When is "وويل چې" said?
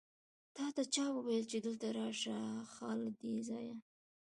1.11-1.57